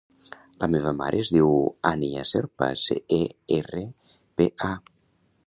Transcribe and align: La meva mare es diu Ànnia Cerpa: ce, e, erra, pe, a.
La 0.61 0.69
meva 0.75 0.93
mare 1.01 1.19
es 1.25 1.29
diu 1.35 1.51
Ànnia 1.91 2.25
Cerpa: 2.31 2.71
ce, 2.85 2.99
e, 3.19 3.21
erra, 3.59 3.85
pe, 4.41 4.51
a. 4.73 4.73